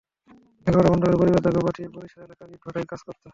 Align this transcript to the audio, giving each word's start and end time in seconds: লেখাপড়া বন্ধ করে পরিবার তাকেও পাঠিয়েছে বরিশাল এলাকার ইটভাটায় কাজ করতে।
লেখাপড়া 0.65 0.89
বন্ধ 0.91 1.03
করে 1.05 1.19
পরিবার 1.21 1.43
তাকেও 1.45 1.65
পাঠিয়েছে 1.67 1.93
বরিশাল 1.95 2.21
এলাকার 2.25 2.53
ইটভাটায় 2.55 2.87
কাজ 2.91 2.99
করতে। 3.07 3.25